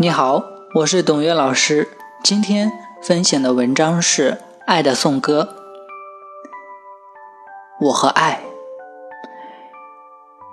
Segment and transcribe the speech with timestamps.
[0.00, 1.88] 你好，我是董月老师。
[2.22, 2.70] 今天
[3.02, 4.30] 分享的文章是
[4.64, 5.56] 《爱的颂歌》。
[7.86, 8.40] 我和爱，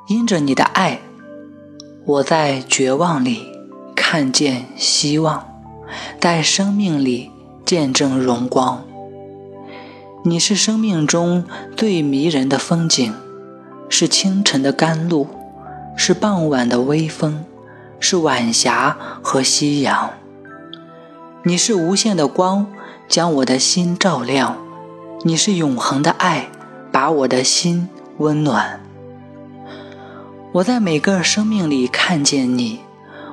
[0.08, 1.00] 因着你的爱，
[2.06, 3.52] 我在绝望里
[3.96, 5.48] 看见希望，
[6.20, 7.30] 在生命里
[7.64, 8.84] 见证荣光。
[10.24, 11.46] 你是生命中
[11.78, 13.14] 最迷人的风景，
[13.90, 15.28] 是清晨的甘露，
[15.96, 17.46] 是傍晚的微风。
[18.08, 20.12] 是晚霞和夕阳，
[21.42, 22.72] 你是无限的光，
[23.08, 24.58] 将我的心照亮；
[25.24, 26.50] 你是永恒的爱，
[26.92, 28.80] 把我的心温暖。
[30.52, 32.82] 我在每个生命里看见你，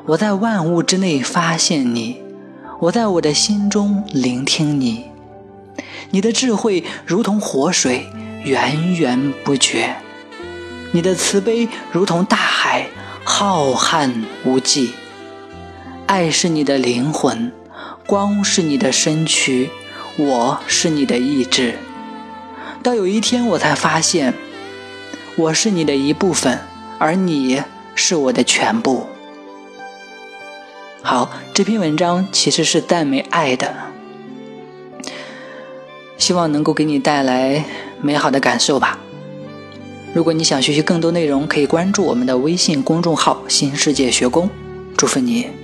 [0.06, 2.23] 我在万物之内发现你，
[2.80, 5.10] 我在我的心中聆听你。
[6.12, 8.06] 你的智慧如同活水，
[8.42, 9.96] 源源不绝；
[10.92, 12.86] 你的慈悲如同大海。
[13.24, 14.95] 浩瀚无际，
[16.06, 17.52] 爱是你的灵魂，
[18.04, 19.70] 光是你的身躯，
[20.16, 21.79] 我是你的意志。
[22.82, 24.34] 到有一天，我才发现，
[25.37, 26.59] 我是你的一部分，
[26.98, 27.62] 而你
[27.95, 29.06] 是我的全部。
[31.01, 33.74] 好，这篇文章其实是赞美爱的，
[36.18, 37.64] 希望能够给你带来
[38.01, 38.98] 美好的感受吧。
[40.15, 44.49] 如果你想学习更多内容，可以关注我们的微信公众号“新世界学宫”。
[44.95, 45.62] 祝福你。